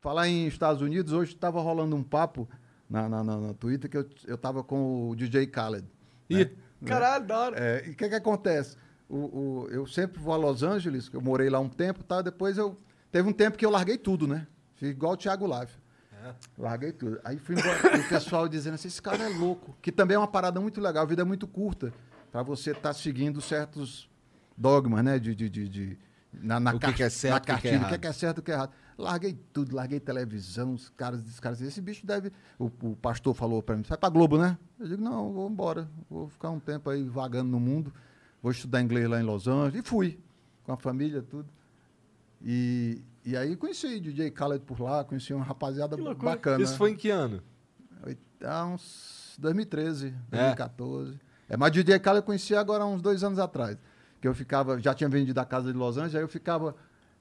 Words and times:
falar 0.00 0.28
em 0.28 0.46
Estados 0.46 0.82
Unidos, 0.82 1.12
hoje 1.12 1.32
estava 1.34 1.60
rolando 1.60 1.94
um 1.94 2.02
papo 2.02 2.48
na, 2.88 3.08
na, 3.08 3.22
na, 3.22 3.36
na 3.36 3.54
Twitter 3.54 3.88
que 3.90 3.96
eu, 3.96 4.08
eu 4.26 4.38
tava 4.38 4.64
com 4.64 5.10
o 5.10 5.16
DJ 5.16 5.44
Khaled. 5.46 5.86
Ih, 6.28 6.44
né? 6.44 6.50
Caralho, 6.86 7.26
da 7.26 7.38
hora. 7.38 7.56
É, 7.58 7.86
e 7.86 7.90
o 7.90 7.94
que 7.96 8.08
que 8.08 8.14
acontece? 8.14 8.76
O, 9.08 9.16
o- 9.64 9.68
eu 9.70 9.86
sempre 9.86 10.20
vou 10.20 10.32
a 10.32 10.36
Los 10.36 10.62
Angeles, 10.62 11.08
que 11.08 11.16
eu 11.16 11.20
morei 11.20 11.50
lá 11.50 11.60
um 11.60 11.68
tempo, 11.68 12.02
tá? 12.02 12.22
Depois 12.22 12.56
eu... 12.56 12.76
Teve 13.12 13.28
um 13.28 13.32
tempo 13.32 13.58
que 13.58 13.66
eu 13.66 13.70
larguei 13.70 13.98
tudo, 13.98 14.26
né? 14.26 14.46
Fiz 14.76 14.90
igual 14.90 15.12
o 15.12 15.16
Thiago 15.16 15.46
Live. 15.46 15.72
Larguei 16.56 16.92
tudo. 16.92 17.18
Aí 17.24 17.38
fui 17.38 17.56
embora. 17.58 17.96
e 17.96 18.00
o 18.00 18.08
pessoal 18.08 18.48
dizendo 18.48 18.74
assim, 18.74 18.86
esse 18.88 19.02
cara 19.02 19.24
é 19.24 19.28
louco. 19.28 19.76
Que 19.82 19.90
também 19.90 20.14
é 20.14 20.18
uma 20.18 20.28
parada 20.28 20.60
muito 20.60 20.80
legal. 20.80 21.02
A 21.02 21.06
vida 21.06 21.22
é 21.22 21.24
muito 21.24 21.46
curta 21.48 21.92
para 22.30 22.42
você 22.42 22.70
estar 22.70 22.92
seguindo 22.94 23.40
certos 23.40 24.08
dogmas, 24.56 25.02
né? 25.04 25.18
De, 25.18 25.34
de, 25.34 25.48
de, 25.50 25.68
de- 25.68 25.98
na, 26.32 26.60
na 26.60 26.70
O 26.70 26.74
que 26.74 26.80
car- 26.86 26.94
que 26.94 27.02
é 27.02 27.08
certo, 27.10 27.32
na 27.32 27.38
o 27.38 27.40
que 27.40 27.46
que 27.46 27.50
é 27.50 27.54
cartilha, 27.54 27.76
o 27.76 27.78
que, 27.80 27.86
errado. 27.86 28.00
que 28.00 28.06
é 28.06 28.12
certo 28.12 28.38
o 28.38 28.42
que 28.42 28.50
é 28.50 28.54
errado. 28.54 28.72
Larguei 28.98 29.38
tudo, 29.52 29.74
larguei 29.74 29.98
televisão, 29.98 30.74
os 30.74 30.90
caras, 30.90 31.20
os 31.26 31.40
caras 31.40 31.60
esse 31.62 31.80
bicho 31.80 32.04
deve. 32.06 32.30
O, 32.58 32.66
o 32.82 32.96
pastor 32.96 33.34
falou 33.34 33.62
para 33.62 33.76
mim, 33.76 33.82
vai 33.82 33.96
pra 33.96 34.08
Globo, 34.10 34.36
né? 34.38 34.58
Eu 34.78 34.86
digo, 34.86 35.02
não, 35.02 35.32
vou 35.32 35.48
embora. 35.50 35.88
Vou 36.10 36.28
ficar 36.28 36.50
um 36.50 36.60
tempo 36.60 36.90
aí 36.90 37.02
vagando 37.08 37.50
no 37.50 37.58
mundo. 37.58 37.92
Vou 38.42 38.52
estudar 38.52 38.80
inglês 38.82 39.08
lá 39.08 39.18
em 39.20 39.24
Los 39.24 39.48
Angeles. 39.48 39.74
E 39.74 39.82
fui, 39.88 40.18
com 40.64 40.72
a 40.72 40.76
família, 40.76 41.22
tudo. 41.22 41.48
E, 42.42 43.02
e 43.24 43.36
aí 43.36 43.56
conheci 43.56 44.00
DJ 44.00 44.30
Khaled 44.30 44.64
por 44.64 44.80
lá, 44.80 45.04
conheci 45.04 45.32
uma 45.34 45.44
rapaziada 45.44 45.96
bacana. 45.96 46.62
Isso 46.62 46.76
foi 46.76 46.90
em 46.92 46.96
que 46.96 47.10
ano? 47.10 47.42
Há 48.42 48.64
uns 48.66 49.34
2013, 49.38 50.08
É? 50.30 50.36
2014. 50.54 51.20
É, 51.48 51.56
mas 51.56 51.72
DJ 51.72 51.98
Khaled 51.98 52.18
eu 52.18 52.22
conheci 52.22 52.54
agora 52.54 52.84
há 52.84 52.86
uns 52.86 53.02
dois 53.02 53.22
anos 53.24 53.38
atrás. 53.38 53.76
Que 54.20 54.28
eu 54.28 54.34
ficava, 54.34 54.78
já 54.80 54.94
tinha 54.94 55.08
vendido 55.08 55.40
a 55.40 55.44
casa 55.44 55.72
de 55.72 55.78
Los 55.78 55.96
Angeles, 55.96 56.14
aí 56.14 56.22
eu 56.22 56.28
ficava, 56.28 56.76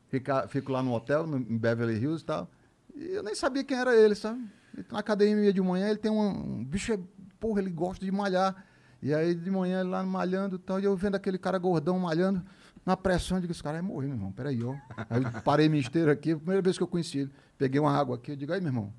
fica, 0.08 0.48
fico 0.48 0.72
lá 0.72 0.84
no 0.84 0.94
hotel, 0.94 1.26
no, 1.26 1.38
em 1.38 1.58
Beverly 1.58 1.98
Hills 1.98 2.24
e 2.24 2.26
tal. 2.26 2.50
E 2.96 3.14
eu 3.14 3.24
nem 3.24 3.36
sabia 3.36 3.64
quem 3.64 3.78
era 3.78 3.96
ele, 3.96 4.16
sabe? 4.16 4.42
Ele 4.74 4.84
tá 4.84 4.94
Na 4.94 5.00
academia 5.00 5.54
de 5.54 5.62
manhã, 5.62 5.90
ele 5.90 6.00
tem 6.00 6.12
um, 6.12 6.60
um 6.60 6.66
bicho, 6.66 6.92
é, 6.94 7.00
porra, 7.40 7.62
ele 7.62 7.70
gosta 7.70 8.04
de 8.04 8.12
malhar. 8.12 8.66
E 9.02 9.14
aí 9.14 9.34
de 9.34 9.50
manhã 9.50 9.80
ele 9.80 9.90
lá 9.90 10.04
malhando 10.04 10.58
e 10.58 10.60
tal, 10.60 10.80
e 10.80 10.84
eu 10.84 10.96
vendo 10.96 11.16
aquele 11.16 11.38
cara 11.38 11.58
gordão 11.58 11.98
malhando, 11.98 12.44
na 12.86 12.98
pressão, 12.98 13.38
eu 13.38 13.42
digo, 13.42 13.52
esse 13.52 13.64
cara 13.64 13.82
vai 13.82 13.88
morrer, 13.88 14.08
meu 14.08 14.16
irmão, 14.18 14.32
peraí, 14.32 14.64
ó. 14.64 14.76
Aí 15.10 15.24
eu 15.24 15.42
parei 15.42 15.70
minha 15.70 15.82
esteira 15.82 16.12
aqui, 16.12 16.36
primeira 16.36 16.62
vez 16.62 16.78
que 16.78 16.84
eu 16.84 16.88
conheci 16.88 17.20
ele. 17.20 17.32
Peguei 17.58 17.80
uma 17.80 17.96
água 17.96 18.16
aqui, 18.16 18.32
eu 18.32 18.36
digo, 18.36 18.52
aí, 18.52 18.60
meu 18.60 18.70
irmão, 18.70 18.94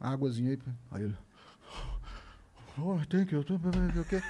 águazinha 0.00 0.50
aí. 0.50 0.58
Aí 0.90 1.02
ele, 1.04 1.16
Oh, 2.78 2.98
tem 3.08 3.24
que 3.24 3.34
eu 3.34 3.44
tô 3.44 3.56
bebendo 3.56 4.00
o 4.00 4.04
quê? 4.04 4.20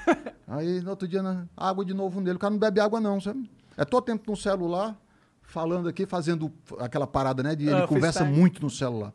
Aí 0.47 0.81
no 0.81 0.91
outro 0.91 1.09
dia, 1.09 1.23
na- 1.23 1.47
água 1.57 1.85
de 1.85 1.95
novo 1.95 2.21
nele. 2.21 2.37
O 2.37 2.39
cara 2.39 2.51
não 2.51 2.59
bebe 2.59 2.79
água, 2.81 3.01
não, 3.01 3.21
sabe? 3.21 3.49
É 3.77 3.85
todo 3.85 4.05
tempo 4.05 4.31
no 4.31 4.37
celular, 4.37 4.97
falando 5.43 5.89
aqui, 5.89 6.05
fazendo 6.07 6.53
aquela 6.79 7.07
parada, 7.07 7.43
né? 7.43 7.55
De, 7.57 7.65
ele 7.67 7.75
Ah, 7.75 7.87
conversa 7.87 8.25
muito 8.25 8.61
no 8.63 8.69
celular. 8.69 9.13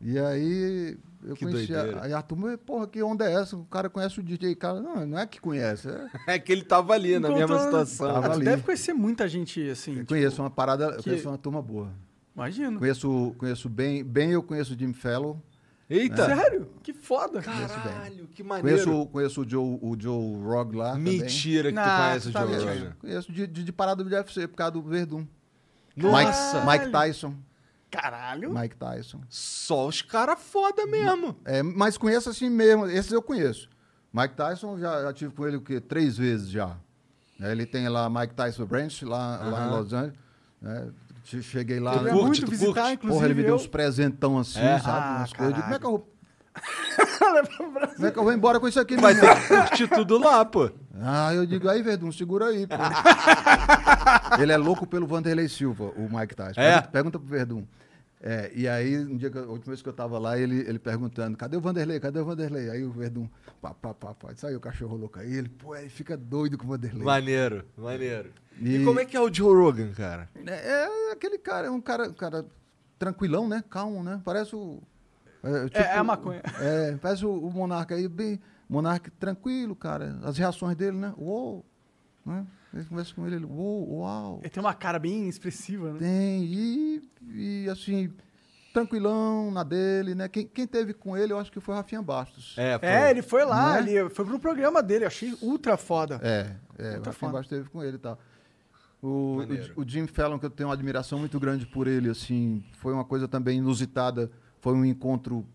E 0.00 0.18
aí 0.18 0.96
eu 1.24 1.34
Que 1.36 1.44
conheci 1.44 1.72
doideira. 1.72 2.00
a, 2.00 2.04
aí 2.04 2.12
a 2.12 2.20
turma, 2.22 2.56
porra, 2.58 2.86
que 2.86 3.02
onda 3.02 3.28
é 3.28 3.34
essa? 3.34 3.56
O 3.56 3.64
cara 3.64 3.88
conhece 3.88 4.18
o 4.20 4.22
DJ 4.22 4.54
cara. 4.56 4.80
Não, 4.80 5.06
não 5.06 5.18
é 5.18 5.26
que 5.26 5.40
conhece. 5.40 5.88
É, 5.88 6.08
É 6.34 6.38
que 6.38 6.50
ele 6.52 6.62
tava 6.62 6.92
ali, 6.94 7.18
na 7.18 7.28
mesma 7.28 7.44
Encontrou- 7.56 7.64
situação. 7.86 8.12
Tava 8.22 8.32
ali. 8.34 8.44
deve 8.44 8.62
conhecer 8.62 8.92
muita 8.92 9.28
gente 9.28 9.68
assim. 9.70 9.92
eu 9.92 9.96
tipo, 9.98 10.08
conheço 10.08 10.42
uma 10.42 10.50
parada, 10.50 10.84
eu 10.86 10.96
que- 10.98 11.04
conheço 11.04 11.28
uma 11.28 11.38
turma 11.38 11.62
boa. 11.62 11.90
Imagino. 12.34 12.78
Conheço, 12.78 13.34
conheço 13.38 13.68
bem, 13.68 14.04
bem 14.04 14.30
eu 14.32 14.42
conheço 14.42 14.74
o 14.74 14.78
Jim 14.78 14.92
Fellow. 14.92 15.40
Eita! 15.90 16.26
Sério? 16.26 16.70
Que 16.82 16.92
foda. 16.92 17.40
Caralho, 17.40 18.26
que 18.28 18.42
maneiro. 18.42 18.84
Conheço, 18.84 19.06
conheço 19.06 19.40
o 19.42 19.48
Joe, 19.48 19.78
o 19.80 19.96
Joe 19.98 20.36
Rog 20.42 20.76
lá. 20.76 20.92
também. 20.92 21.18
Mentira 21.20 21.70
que 21.70 21.74
tu 21.78 21.80
Não, 21.80 21.96
conhece 21.96 22.28
o 22.28 22.32
tá 22.32 22.40
Joe 22.46 22.50
mentindo. 22.50 22.72
Rogan. 22.72 22.96
Conheço 23.00 23.32
de, 23.32 23.46
de, 23.46 23.64
de 23.64 23.72
parada 23.72 24.04
do 24.04 24.10
UFC, 24.10 24.46
por 24.46 24.56
causa 24.56 24.72
do 24.72 24.82
Verdun. 24.82 25.26
Nossa! 25.96 26.60
Mike, 26.64 26.78
Mike 26.84 26.92
Tyson. 26.92 27.34
Caralho. 27.90 28.52
Mike 28.52 28.76
Tyson. 28.76 29.20
Só 29.30 29.86
os 29.88 30.02
caras 30.02 30.38
foda 30.40 30.86
mesmo. 30.86 31.34
É, 31.44 31.62
mas 31.62 31.96
conheço 31.96 32.28
assim 32.28 32.50
mesmo, 32.50 32.86
esses 32.86 33.10
eu 33.10 33.22
conheço. 33.22 33.68
Mike 34.12 34.34
Tyson, 34.34 34.78
já, 34.78 35.02
já 35.02 35.12
tive 35.12 35.32
com 35.34 35.46
ele 35.46 35.56
o 35.56 35.60
quê? 35.62 35.80
Três 35.80 36.16
vezes 36.18 36.50
já. 36.50 36.76
É, 37.40 37.50
Ele 37.52 37.64
tem 37.64 37.88
lá 37.88 38.10
Mike 38.10 38.34
Tyson 38.34 38.66
Branch, 38.66 39.02
lá, 39.04 39.38
lá 39.38 39.66
em. 39.66 39.70
Los 39.70 39.92
Angeles. 39.92 40.18
né? 40.60 40.90
Che- 41.28 41.42
Cheguei 41.42 41.78
lá. 41.78 41.92
Eu 41.92 41.96
né? 42.02 42.10
queria 42.10 42.12
curte, 42.24 42.26
muito 42.40 42.44
tu 42.46 42.50
visitar, 42.50 42.72
curte? 42.74 42.94
inclusive. 42.94 43.14
Porra, 43.14 43.26
ele 43.26 43.34
me 43.34 43.42
deu 43.42 43.50
eu... 43.50 43.56
uns 43.56 43.66
presentão 43.66 44.38
assim, 44.38 44.58
É? 44.60 44.78
sabe? 44.78 45.06
Ah, 45.06 45.16
Umas 45.18 45.32
coisas. 45.32 45.50
Eu 45.50 45.52
digo, 45.54 45.62
como 45.64 45.74
é 45.74 45.78
que 45.78 45.86
eu 45.86 45.90
vou. 45.90 46.14
Como 47.94 48.06
é 48.06 48.10
que 48.10 48.18
eu 48.18 48.24
vou 48.24 48.32
embora 48.32 48.58
com 48.58 48.66
isso 48.66 48.80
aqui, 48.80 48.96
Vai 48.96 49.14
meu 49.14 49.22
irmão? 49.22 49.36
ter 49.36 49.48
que 49.48 49.68
curtir 49.68 49.88
tudo 49.88 50.18
lá, 50.18 50.44
pô. 50.44 50.68
Ah, 51.00 51.32
eu 51.32 51.46
digo, 51.46 51.68
aí, 51.68 51.82
Verdun, 51.82 52.10
segura 52.10 52.46
aí, 52.46 52.66
pô. 52.66 52.74
ele 54.42 54.50
é 54.52 54.56
louco 54.56 54.84
pelo 54.86 55.06
Vanderlei 55.06 55.48
Silva, 55.48 55.84
o 55.96 56.08
Mike 56.10 56.34
Tyson. 56.34 56.60
É? 56.60 56.72
Pergunta, 56.80 56.90
pergunta 56.90 57.18
pro 57.20 57.28
Verdun. 57.28 57.64
É, 58.20 58.50
e 58.52 58.66
aí, 58.66 58.98
um 58.98 59.16
dia, 59.16 59.30
que 59.30 59.38
a 59.38 59.42
última 59.42 59.66
vez 59.72 59.80
que 59.82 59.88
eu 59.88 59.92
tava 59.92 60.18
lá, 60.18 60.36
ele, 60.36 60.58
ele 60.68 60.78
perguntando, 60.80 61.36
cadê 61.36 61.56
o 61.56 61.60
Vanderlei? 61.60 62.00
Cadê 62.00 62.18
o 62.18 62.24
Vanderlei? 62.24 62.68
Aí 62.70 62.82
o 62.82 62.90
Verdun, 62.90 63.28
pá, 63.62 63.72
pá, 63.72 63.94
pá, 63.94 64.12
pá, 64.14 64.30
saiu 64.34 64.58
o 64.58 64.60
cachorro 64.60 64.96
louco 64.96 65.20
aí. 65.20 65.32
Ele, 65.32 65.48
pô, 65.48 65.76
ele 65.76 65.88
fica 65.88 66.16
doido 66.16 66.58
com 66.58 66.64
o 66.64 66.68
Vanderlei. 66.68 67.04
Maneiro, 67.04 67.64
maneiro. 67.76 68.30
E... 68.60 68.76
E- 68.76 68.84
como 68.84 69.00
é 69.00 69.04
que 69.04 69.16
é 69.16 69.20
o 69.20 69.32
Joe 69.32 69.54
Rogan, 69.54 69.92
cara? 69.92 70.28
É, 70.46 70.84
é 71.10 71.12
aquele 71.12 71.38
cara, 71.38 71.66
é 71.68 71.70
um 71.70 71.80
cara, 71.80 72.08
um 72.08 72.12
cara 72.12 72.44
tranquilão, 72.98 73.48
né? 73.48 73.62
Calmo, 73.70 74.02
né? 74.02 74.20
Parece 74.24 74.54
o... 74.56 74.82
É, 75.72 75.80
é 75.80 75.96
a 75.96 76.04
maconha. 76.04 76.42
É, 76.60 76.96
parece 77.00 77.24
o, 77.24 77.32
o 77.32 77.50
Monarca 77.50 77.94
aí, 77.94 78.08
bem... 78.08 78.40
Monarca 78.68 79.10
tranquilo, 79.18 79.74
cara. 79.74 80.18
As 80.22 80.36
reações 80.36 80.76
dele, 80.76 80.96
né? 80.98 81.14
Uou! 81.16 81.64
Né? 82.26 82.44
Ele 82.74 82.84
conversa 82.84 83.14
com 83.14 83.26
ele, 83.26 83.36
ele, 83.36 83.46
uou, 83.46 84.00
uau! 84.00 84.40
Ele 84.42 84.50
tem 84.50 84.62
uma 84.62 84.74
cara 84.74 84.98
bem 84.98 85.26
expressiva, 85.26 85.92
né? 85.94 85.98
Tem, 86.00 86.44
e, 86.44 87.02
e 87.32 87.70
assim, 87.70 88.12
tranquilão 88.74 89.50
na 89.50 89.62
dele, 89.64 90.14
né? 90.14 90.28
Quem, 90.28 90.46
quem 90.46 90.66
teve 90.66 90.92
com 90.92 91.16
ele, 91.16 91.32
eu 91.32 91.38
acho 91.38 91.50
que 91.50 91.60
foi 91.60 91.72
o 91.74 91.78
Rafinha 91.78 92.02
Bastos. 92.02 92.54
É, 92.58 92.78
foi. 92.78 92.88
É, 92.88 93.10
ele 93.10 93.22
foi 93.22 93.44
lá, 93.46 93.80
Né? 93.80 93.90
ele 93.92 94.10
foi 94.10 94.26
pro 94.26 94.38
programa 94.38 94.82
dele, 94.82 95.04
eu 95.04 95.08
achei 95.08 95.34
ultra 95.40 95.78
foda. 95.78 96.20
É, 96.22 96.54
é, 96.78 96.90
o 96.90 96.94
Outra 96.96 97.10
Rafinha 97.10 97.12
foda. 97.14 97.32
Bastos 97.32 97.48
teve 97.56 97.70
com 97.70 97.82
ele 97.82 97.96
e 97.96 98.00
tal. 98.00 98.18
O, 99.02 99.38
o, 99.76 99.82
o 99.82 99.88
Jim 99.88 100.06
Fallon, 100.06 100.38
que 100.38 100.46
eu 100.46 100.50
tenho 100.50 100.68
uma 100.68 100.74
admiração 100.74 101.18
muito 101.18 101.38
grande 101.38 101.66
por 101.66 101.86
ele, 101.86 102.10
assim, 102.10 102.64
foi 102.72 102.92
uma 102.92 103.04
coisa 103.04 103.28
também 103.28 103.58
inusitada. 103.58 104.30
Foi 104.60 104.74
um 104.74 104.84
encontro 104.84 105.46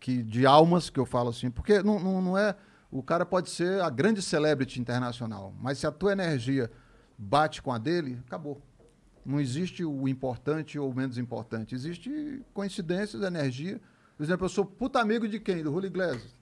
que, 0.00 0.22
de 0.22 0.46
almas, 0.46 0.88
que 0.88 0.98
eu 0.98 1.06
falo 1.06 1.28
assim, 1.28 1.50
porque 1.50 1.82
não, 1.82 1.98
não, 1.98 2.22
não 2.22 2.38
é. 2.38 2.54
O 2.90 3.02
cara 3.02 3.26
pode 3.26 3.50
ser 3.50 3.82
a 3.82 3.90
grande 3.90 4.22
celebrity 4.22 4.80
internacional, 4.80 5.52
mas 5.60 5.78
se 5.78 5.86
a 5.86 5.90
tua 5.90 6.12
energia 6.12 6.70
bate 7.18 7.60
com 7.60 7.72
a 7.72 7.78
dele, 7.78 8.18
acabou. 8.26 8.62
Não 9.24 9.40
existe 9.40 9.84
o 9.84 10.06
importante 10.06 10.78
ou 10.78 10.90
o 10.90 10.94
menos 10.94 11.18
importante. 11.18 11.74
Existe 11.74 12.42
coincidências, 12.54 13.22
energia. 13.22 13.80
Por 14.16 14.22
exemplo, 14.22 14.44
eu 14.44 14.48
sou 14.48 14.64
puta 14.64 15.00
amigo 15.00 15.26
de 15.26 15.40
quem? 15.40 15.64
Do 15.64 15.72
Julio 15.72 15.88
Iglesias. 15.88 16.34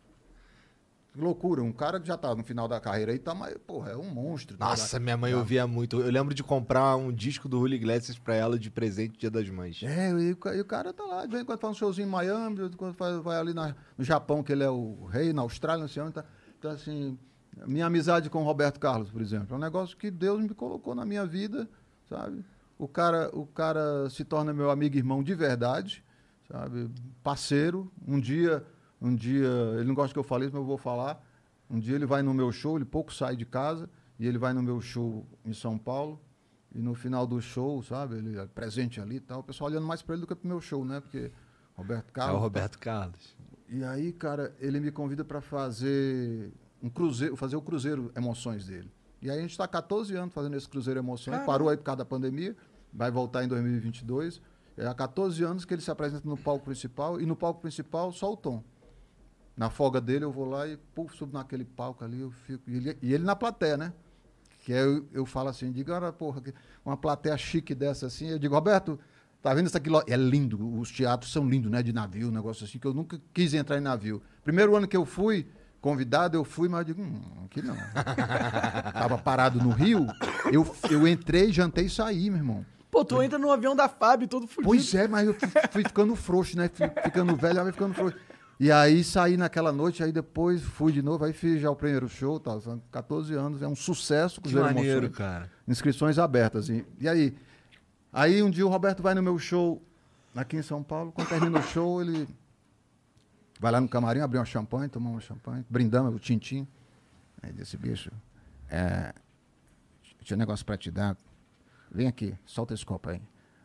Que 1.14 1.20
loucura, 1.20 1.62
um 1.62 1.72
cara 1.72 2.00
que 2.00 2.08
já 2.08 2.16
tá 2.18 2.34
no 2.34 2.42
final 2.42 2.66
da 2.66 2.80
carreira 2.80 3.12
aí, 3.12 3.20
tá, 3.20 3.32
mas, 3.36 3.56
porra, 3.64 3.92
é 3.92 3.96
um 3.96 4.10
monstro. 4.10 4.56
tá 4.58 4.66
Nossa, 4.70 4.98
minha 4.98 5.16
mãe 5.16 5.32
ouvia 5.32 5.64
muito. 5.64 6.00
Eu 6.00 6.10
lembro 6.10 6.34
de 6.34 6.42
comprar 6.42 6.96
um 6.96 7.12
disco 7.12 7.48
do 7.48 7.58
Julio 7.60 7.76
Iglesias 7.76 8.18
pra 8.18 8.34
ela 8.34 8.58
de 8.58 8.68
presente 8.68 9.16
Dia 9.16 9.30
das 9.30 9.48
Mães. 9.48 9.80
É, 9.84 10.10
e, 10.10 10.30
e 10.30 10.60
o 10.60 10.64
cara 10.64 10.92
tá 10.92 11.04
lá, 11.04 11.24
de 11.24 11.30
vez 11.30 11.42
em 11.44 11.46
quando 11.46 11.60
faz 11.60 11.70
um 11.70 11.78
showzinho 11.78 12.08
em 12.08 12.10
Miami, 12.10 12.56
de 12.56 12.60
vez 12.62 12.72
em 12.74 12.76
quando 12.76 12.94
faz- 12.94 13.16
vai 13.22 13.36
ali 13.38 13.54
na- 13.54 13.76
no 13.96 14.04
Japão, 14.04 14.42
que 14.42 14.50
ele 14.50 14.64
é 14.64 14.68
o 14.70 15.04
rei, 15.04 15.32
na 15.32 15.42
Austrália, 15.42 15.82
não 15.82 15.88
sei 15.88 16.02
onde. 16.02 16.14
Tá, 16.14 16.24
então, 16.58 16.72
assim, 16.72 17.16
minha 17.64 17.86
amizade 17.86 18.28
com 18.28 18.42
o 18.42 18.44
Roberto 18.44 18.80
Carlos, 18.80 19.08
por 19.08 19.22
exemplo, 19.22 19.54
é 19.54 19.56
um 19.56 19.60
negócio 19.60 19.96
que 19.96 20.10
Deus 20.10 20.42
me 20.42 20.48
colocou 20.48 20.96
na 20.96 21.04
minha 21.06 21.24
vida, 21.24 21.68
sabe? 22.08 22.44
O 22.76 22.88
cara, 22.88 23.30
o 23.32 23.46
cara 23.46 24.10
se 24.10 24.24
torna 24.24 24.52
meu 24.52 24.68
amigo 24.68 24.96
e 24.96 24.98
irmão 24.98 25.22
de 25.22 25.32
verdade, 25.32 26.04
sabe? 26.50 26.90
Parceiro. 27.22 27.88
Um 28.04 28.18
dia, 28.18 28.64
um 29.04 29.14
dia, 29.14 29.48
ele 29.76 29.84
não 29.84 29.94
gosta 29.94 30.12
que 30.12 30.18
eu 30.18 30.24
fale 30.24 30.44
isso, 30.46 30.54
mas 30.54 30.60
eu 30.62 30.66
vou 30.66 30.78
falar. 30.78 31.22
Um 31.70 31.78
dia 31.78 31.94
ele 31.94 32.06
vai 32.06 32.22
no 32.22 32.32
meu 32.34 32.50
show, 32.50 32.76
ele 32.76 32.84
pouco 32.84 33.12
sai 33.12 33.36
de 33.36 33.44
casa, 33.44 33.88
e 34.18 34.26
ele 34.26 34.38
vai 34.38 34.52
no 34.52 34.62
meu 34.62 34.80
show 34.80 35.26
em 35.44 35.52
São 35.52 35.76
Paulo. 35.78 36.20
E 36.74 36.78
no 36.80 36.94
final 36.94 37.26
do 37.26 37.40
show, 37.40 37.82
sabe, 37.82 38.16
ele 38.16 38.38
é 38.38 38.46
presente 38.46 39.00
ali 39.00 39.16
e 39.16 39.20
tal, 39.20 39.40
o 39.40 39.42
pessoal 39.44 39.70
olhando 39.70 39.86
mais 39.86 40.02
para 40.02 40.14
ele 40.14 40.22
do 40.22 40.26
que 40.26 40.34
pro 40.34 40.48
meu 40.48 40.60
show, 40.60 40.84
né? 40.84 41.00
Porque 41.00 41.30
Roberto 41.76 42.08
É 42.08 42.12
Carlos. 42.12 42.36
o 42.36 42.40
Roberto 42.42 42.78
Carlos. 42.80 43.36
E 43.68 43.84
aí, 43.84 44.12
cara, 44.12 44.52
ele 44.58 44.80
me 44.80 44.90
convida 44.90 45.24
para 45.24 45.40
fazer 45.40 46.52
um 46.82 46.88
cruzeiro, 46.90 47.36
fazer 47.36 47.56
o 47.56 47.62
cruzeiro 47.62 48.10
Emoções 48.16 48.66
dele. 48.66 48.90
E 49.22 49.30
aí 49.30 49.38
a 49.38 49.40
gente 49.40 49.52
está 49.52 49.66
14 49.68 50.14
anos 50.16 50.34
fazendo 50.34 50.56
esse 50.56 50.68
cruzeiro 50.68 50.98
Emoções, 51.00 51.34
Caramba. 51.36 51.46
parou 51.46 51.68
aí 51.68 51.76
por 51.76 51.84
causa 51.84 51.98
da 51.98 52.04
pandemia, 52.04 52.56
vai 52.92 53.10
voltar 53.10 53.44
em 53.44 53.48
2022. 53.48 54.40
É 54.76 54.86
há 54.86 54.94
14 54.94 55.42
anos 55.44 55.64
que 55.64 55.72
ele 55.72 55.80
se 55.82 55.90
apresenta 55.90 56.28
no 56.28 56.36
palco 56.36 56.64
principal 56.64 57.20
e 57.20 57.26
no 57.26 57.36
palco 57.36 57.60
principal 57.60 58.10
só 58.12 58.32
o 58.32 58.36
Tom. 58.36 58.62
Na 59.56 59.70
folga 59.70 60.00
dele 60.00 60.24
eu 60.24 60.32
vou 60.32 60.44
lá 60.46 60.66
e 60.66 60.76
puf, 60.76 61.16
subo 61.16 61.32
naquele 61.32 61.64
palco 61.64 62.04
ali, 62.04 62.20
eu 62.20 62.30
fico 62.30 62.62
e 62.68 62.76
ele, 62.76 62.98
e 63.00 63.14
ele 63.14 63.24
na 63.24 63.36
plateia, 63.36 63.76
né? 63.76 63.92
Que 64.60 64.72
aí 64.72 64.80
eu, 64.80 65.06
eu 65.12 65.26
falo 65.26 65.48
assim, 65.48 65.70
digo, 65.70 65.92
olha, 65.92 66.12
porra, 66.12 66.42
uma 66.84 66.96
plateia 66.96 67.36
chique 67.36 67.74
dessa 67.74 68.06
assim, 68.06 68.28
eu 68.28 68.38
digo, 68.38 68.54
Roberto, 68.54 68.98
tá 69.40 69.54
vendo 69.54 69.66
isso 69.66 69.76
aqui? 69.76 69.90
É 70.08 70.16
lindo, 70.16 70.78
os 70.80 70.90
teatros 70.90 71.30
são 71.30 71.48
lindos, 71.48 71.70
né? 71.70 71.82
De 71.82 71.92
navio, 71.92 72.28
um 72.28 72.32
negócio 72.32 72.64
assim, 72.64 72.78
que 72.78 72.86
eu 72.86 72.94
nunca 72.94 73.20
quis 73.32 73.54
entrar 73.54 73.78
em 73.78 73.82
navio. 73.82 74.20
Primeiro 74.42 74.74
ano 74.74 74.88
que 74.88 74.96
eu 74.96 75.04
fui, 75.04 75.46
convidado, 75.80 76.36
eu 76.36 76.44
fui, 76.44 76.68
mas 76.68 76.80
eu 76.80 76.94
digo, 76.94 77.02
hum, 77.02 77.44
aqui 77.44 77.62
não. 77.62 77.76
Tava 78.92 79.18
parado 79.18 79.62
no 79.62 79.70
Rio, 79.70 80.06
eu, 80.50 80.66
eu 80.90 81.06
entrei, 81.06 81.52
jantei 81.52 81.84
e 81.84 81.90
saí, 81.90 82.30
meu 82.30 82.38
irmão. 82.38 82.66
Pô, 82.90 83.04
tu 83.04 83.22
entra 83.22 83.38
no 83.38 83.50
avião 83.50 83.76
da 83.76 83.88
FAB 83.88 84.26
todo 84.26 84.46
fudido. 84.46 84.66
Pois 84.68 84.94
é, 84.94 85.06
mas 85.06 85.26
eu 85.26 85.34
fui, 85.34 85.48
fui 85.70 85.82
ficando 85.82 86.16
frouxo, 86.16 86.56
né? 86.56 86.70
Fui 86.72 86.88
ficando 87.02 87.36
velho, 87.36 87.60
aí 87.60 87.72
ficando 87.72 87.92
frouxo. 87.92 88.16
E 88.58 88.70
aí 88.70 89.02
saí 89.02 89.36
naquela 89.36 89.72
noite, 89.72 90.02
aí 90.02 90.12
depois 90.12 90.62
fui 90.62 90.92
de 90.92 91.02
novo, 91.02 91.24
aí 91.24 91.32
fiz 91.32 91.60
já 91.60 91.70
o 91.70 91.76
primeiro 91.76 92.08
show, 92.08 92.38
tá, 92.38 92.60
são 92.60 92.80
14 92.92 93.34
anos, 93.34 93.62
é 93.62 93.66
um 93.66 93.74
sucesso. 93.74 94.40
Que 94.40 94.48
Cruzeiro 94.50 94.66
maneiro, 94.74 94.98
Emoções. 95.06 95.16
cara. 95.16 95.50
Inscrições 95.66 96.18
abertas. 96.18 96.68
E, 96.68 96.86
e 97.00 97.08
aí? 97.08 97.36
Aí 98.12 98.42
um 98.42 98.50
dia 98.50 98.64
o 98.64 98.70
Roberto 98.70 99.02
vai 99.02 99.14
no 99.14 99.22
meu 99.22 99.38
show 99.38 99.82
aqui 100.36 100.56
em 100.56 100.62
São 100.62 100.82
Paulo, 100.82 101.10
quando 101.12 101.28
termina 101.28 101.58
o 101.58 101.62
show, 101.62 102.00
ele 102.00 102.28
vai 103.58 103.72
lá 103.72 103.80
no 103.80 103.88
camarim, 103.88 104.20
abrir 104.20 104.38
uma 104.38 104.44
champanhe, 104.44 104.88
tomar 104.88 105.10
uma 105.10 105.20
champanhe, 105.20 105.64
brindamos 105.68 106.14
o 106.14 106.18
tintim. 106.18 106.66
Aí 107.42 107.52
disse, 107.52 107.76
bicho, 107.76 108.10
é, 108.68 109.12
tinha 110.22 110.36
um 110.36 110.38
negócio 110.38 110.64
pra 110.64 110.76
te 110.76 110.90
dar. 110.90 111.16
Vem 111.90 112.06
aqui, 112.06 112.36
solta 112.46 112.72
esse 112.74 112.84
copo 112.84 113.10
aí. 113.10 113.20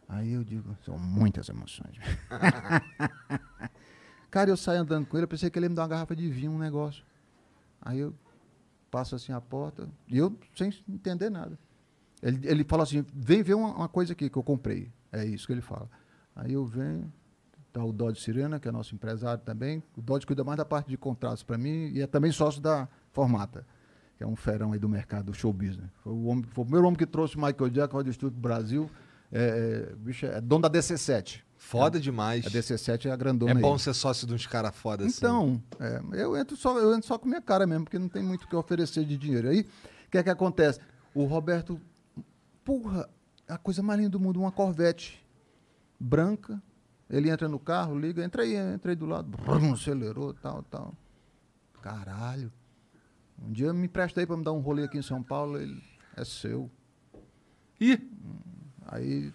Aí 0.08 0.34
eu 0.34 0.44
digo, 0.44 0.76
são 0.84 0.98
muitas 0.98 1.48
emoções. 1.50 1.96
Cara, 4.30 4.50
eu 4.50 4.58
saio 4.58 4.81
andando 4.81 5.08
com 5.08 5.18
ele, 5.18 5.24
eu 5.24 5.28
pensei 5.28 5.50
que 5.50 5.58
ele 5.58 5.66
ia 5.66 5.70
me 5.70 5.76
dar 5.76 5.84
uma 5.84 5.88
garrafa 5.88 6.16
de 6.16 6.30
vinho, 6.30 6.52
um 6.52 6.60
negócio. 6.60 7.04
Aí 7.81 8.00
eu 8.00 8.14
passo 8.92 9.16
assim 9.16 9.31
a 9.31 9.42
porta, 9.42 9.88
e 10.08 10.18
eu 10.18 10.36
sem 10.56 10.74
entender 10.88 11.30
nada. 11.30 11.58
Ele, 12.22 12.40
ele 12.48 12.64
fala 12.64 12.84
assim, 12.84 13.06
vem 13.14 13.42
ver 13.42 13.54
uma, 13.54 13.74
uma 13.74 13.88
coisa 13.88 14.14
aqui 14.14 14.30
que 14.30 14.38
eu 14.38 14.44
comprei. 14.44 14.92
É 15.12 15.26
isso 15.26 15.48
que 15.48 15.54
ele 15.54 15.62
fala. 15.62 15.90
Aí 16.36 16.54
eu 16.54 16.66
venho, 16.66 17.12
tá 17.72 17.84
o 17.84 17.92
Dodge 17.92 18.22
Sirena, 18.22 18.60
que 18.60 18.68
é 18.68 18.72
nosso 18.72 18.94
empresário 18.94 19.44
também. 19.44 19.81
O 19.96 20.02
Dodge 20.02 20.26
cuida 20.26 20.44
mais 20.44 20.58
da 20.58 20.66
parte 20.66 20.90
de 20.90 20.98
contratos 20.98 21.44
para 21.44 21.58
mim 21.58 21.90
e 21.94 22.02
é 22.02 22.08
também 22.08 22.31
sócio 22.31 22.62
da 22.62 22.88
Formata, 23.12 23.66
que 24.18 24.24
é 24.24 24.28
um 24.28 24.36
ferão 24.36 24.74
aí 24.74 24.80
do 24.80 24.90
mercado, 24.90 25.28
do 25.28 25.34
show 25.34 25.52
business. 25.52 25.90
Foi 26.04 26.14
o, 26.14 26.26
homem, 26.26 26.44
foi 26.44 26.62
o 26.62 26.66
primeiro 26.66 26.88
homem 26.88 26.98
que 26.98 27.06
trouxe 27.06 27.38
Michael 27.38 27.70
Jackson 27.70 27.98
ao 27.98 28.04
Distrito 28.04 28.34
do 28.34 28.40
Brasil. 28.40 28.90
É, 29.31 29.90
é, 29.92 29.96
bicho, 29.96 30.26
é 30.26 30.42
dono 30.42 30.62
da 30.62 30.70
DC7. 30.70 31.42
Foda 31.69 32.00
demais. 32.00 32.48
A 32.48 32.50
DC7 32.50 33.06
é 33.06 33.12
a 33.12 33.16
grandona 33.16 33.51
É 33.51 33.56
aí. 33.56 33.62
bom 33.62 33.77
ser 33.77 33.94
sócio 33.94 34.25
de 34.25 34.33
uns 34.33 34.48
caras 34.48 34.75
foda 34.75 35.06
assim. 35.06 35.18
Então, 35.18 35.62
é, 35.80 36.01
eu, 36.13 36.36
entro 36.36 36.57
só, 36.57 36.75
eu 36.80 36.95
entro 36.95 37.07
só 37.07 37.16
com 37.19 37.27
minha 37.27 37.42
cara 37.42 37.68
mesmo, 37.68 37.83
porque 37.86 38.00
não 38.00 38.10
tem 38.10 38.24
muito 38.24 38.45
o 38.45 38.48
que 38.48 38.56
oferecer 38.56 39.06
de 39.06 39.16
dinheiro. 39.16 39.50
Aí, 39.50 39.62
o 40.07 40.10
que 40.10 40.18
é 40.18 40.24
que 40.24 40.31
acontece? 40.31 40.80
O 41.13 41.25
Roberto, 41.25 41.80
porra, 42.66 43.07
a 43.48 43.56
coisa 43.56 43.83
mais 43.83 44.00
linda 44.00 44.10
do 44.10 44.19
mundo, 44.19 44.39
uma 44.39 44.51
Corvette 44.51 45.24
branca. 46.00 46.60
Ele 47.07 47.30
entra 47.30 47.48
no 47.48 47.60
carro, 47.60 47.98
liga, 48.00 48.24
entra 48.24 48.42
aí, 48.42 48.56
entra 48.56 48.92
aí 48.92 48.95
do 48.95 49.06
lado, 49.06 49.30
brum, 49.38 49.74
acelerou, 49.74 50.33
tal, 50.33 50.63
tal. 50.63 50.95
Caralho. 51.83 52.51
Um 53.42 53.51
dia 53.51 53.71
me 53.74 53.88
presta 53.88 54.19
aí 54.19 54.25
pra 54.25 54.36
me 54.36 54.44
dar 54.44 54.54
um 54.54 54.60
rolê 54.60 54.86
aqui 54.86 54.98
em 54.98 55.04
São 55.04 55.21
Paulo, 55.21 55.60
ele 55.60 55.80
é 56.18 56.25
seu. 56.25 56.69
Ih, 57.80 58.10
Aí, 58.88 59.31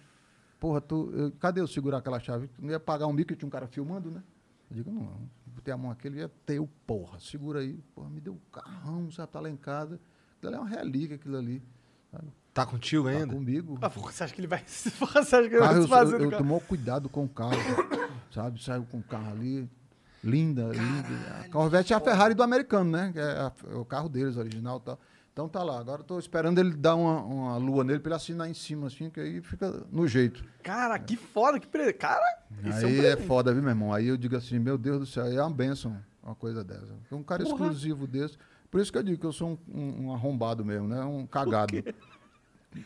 porra, 0.65 0.81
tu, 0.81 1.11
eu- 1.13 1.31
cadê 1.33 1.61
eu 1.61 1.67
segurar 1.67 1.99
aquela 1.99 2.19
chave? 2.19 2.47
Tu 2.47 2.59
não 2.61 2.71
ia 2.71 2.79
pagar 2.79 3.05
um 3.05 3.13
mico 3.13 3.31
e 3.31 3.35
tinha 3.35 3.45
um 3.47 3.51
cara 3.51 3.67
filmando, 3.67 4.09
né? 4.09 4.23
Eu 4.71 4.77
digo, 4.77 4.91
não, 4.91 5.07
botei 5.45 5.71
a 5.71 5.77
mão 5.77 5.91
aqui, 5.91 6.07
ele 6.07 6.17
ia 6.17 6.31
ter 6.43 6.59
o 6.59 6.65
porra, 6.87 7.19
segura 7.19 7.59
aí. 7.59 7.79
Porra, 7.93 8.09
me 8.09 8.19
deu 8.19 8.33
um 8.33 8.39
carrão, 8.51 9.11
sabe? 9.11 9.31
Tá 9.31 9.39
lá 9.39 9.47
em 9.49 9.55
casa. 9.55 9.99
Aquilo 10.37 10.53
ali 10.53 10.55
é 10.55 10.59
uma 10.59 10.69
relíquia, 10.69 11.15
aquilo 11.17 11.37
ali. 11.37 11.61
Sabe? 12.11 12.27
tá 12.51 12.65
contigo 12.65 13.03
Tá 13.03 13.09
ainda? 13.11 13.33
comigo. 13.33 13.77
Ah, 13.81 13.89
porra, 13.89 14.11
você 14.11 14.23
acha 14.23 14.33
que 14.33 14.39
ele 14.39 14.47
vai. 14.47 14.63
Porra, 14.97 15.23
você 15.23 15.35
acha 15.35 15.49
que 15.49 15.55
ele 15.55 15.59
Carro, 15.59 15.71
vai 15.73 15.77
eu, 15.77 15.83
se 15.83 15.87
fazer 15.89 16.13
eu, 16.15 16.17
do 16.19 16.23
eu 16.25 16.29
carro? 16.31 16.43
tomo 16.43 16.61
cuidado 16.61 17.09
com 17.09 17.25
o 17.25 17.29
carro, 17.29 17.51
sabe? 18.31 18.63
Saiu 18.63 18.85
com 18.85 18.97
o 18.99 19.03
carro 19.03 19.31
ali. 19.33 19.69
Linda, 20.23 20.63
linda. 20.69 21.41
A 21.45 21.49
Corvette 21.49 21.93
é 21.93 21.95
a 21.95 21.99
Ferrari 21.99 22.33
do 22.33 22.41
americano, 22.41 22.89
né? 22.89 23.11
Que 23.13 23.19
é, 23.19 23.23
a- 23.23 23.51
é 23.71 23.75
o 23.75 23.85
carro 23.85 24.09
deles, 24.09 24.35
original 24.37 24.79
e 24.79 24.85
tal. 24.85 24.99
Então 25.35 25.49
tá 25.49 25.61
lá. 25.61 25.77
Agora 25.81 26.01
tô 26.01 26.17
esperando 26.17 26.59
ele 26.59 26.73
dar 26.73 26.95
uma, 26.95 27.21
uma 27.21 27.57
lua 27.57 27.83
nele 27.83 27.99
pra 27.99 28.11
ele 28.11 28.15
assinar 28.15 28.49
em 28.49 28.53
cima, 28.53 28.87
assim, 28.87 29.09
que 29.09 29.19
aí 29.19 29.41
fica 29.41 29.69
no 29.91 30.07
jeito. 30.07 30.41
Cara, 30.63 30.97
que 30.97 31.17
foda, 31.17 31.59
que 31.59 31.67
pre... 31.67 31.91
Cara, 31.91 32.23
isso 32.63 32.79
é 32.79 32.85
um 32.85 32.87
Aí 32.87 32.97
é 32.99 33.01
presente. 33.01 33.27
foda, 33.27 33.53
viu, 33.53 33.61
meu 33.61 33.71
irmão? 33.71 33.93
Aí 33.93 34.07
eu 34.07 34.15
digo 34.15 34.37
assim, 34.37 34.57
meu 34.59 34.77
Deus 34.77 34.99
do 34.99 35.05
céu, 35.05 35.25
aí 35.25 35.35
é 35.35 35.41
uma 35.41 35.51
benção 35.51 35.97
uma 36.23 36.33
coisa 36.35 36.63
dessa. 36.63 36.87
Um 37.11 37.21
cara 37.21 37.43
Porra. 37.43 37.53
exclusivo 37.65 38.07
desse. 38.07 38.37
Por 38.71 38.79
isso 38.79 38.89
que 38.93 38.97
eu 38.97 39.03
digo 39.03 39.19
que 39.19 39.25
eu 39.25 39.33
sou 39.33 39.49
um, 39.67 39.77
um- 39.79 40.05
um 40.05 40.13
arrombado 40.13 40.63
mesmo, 40.63 40.87
né? 40.87 41.03
Um 41.03 41.27
cagado. 41.27 41.83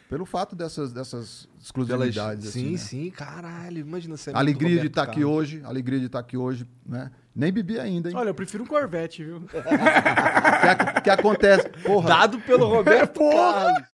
Pelo 0.08 0.26
fato 0.26 0.56
dessas, 0.56 0.94
dessas 0.94 1.46
Pelas- 1.46 1.64
exclusividades. 1.64 2.50
Sim, 2.50 2.60
assim, 2.60 2.72
né? 2.72 2.78
sim, 2.78 3.10
caralho. 3.12 3.80
Imagina 3.80 4.16
você. 4.16 4.32
Alegria 4.34 4.80
de 4.82 4.88
estar 4.88 5.04
aqui 5.04 5.24
hoje, 5.26 5.62
alegria 5.64 6.00
de 6.00 6.06
estar 6.06 6.20
aqui 6.20 6.38
hoje, 6.38 6.68
né? 6.86 7.10
Nem 7.36 7.52
bebi 7.52 7.80
ainda, 7.80 8.10
hein? 8.10 8.16
Olha, 8.16 8.30
eu 8.30 8.34
prefiro 8.36 8.64
um 8.64 8.68
Corvette, 8.68 9.24
viu? 9.24 9.38
O 9.38 9.42
que, 10.96 11.02
que 11.04 11.10
acontece? 11.10 11.70
Porra, 11.84 12.08
Dado 12.10 12.40
pelo 12.42 12.68
Roberto 12.70 13.20
Carlos. 13.20 13.88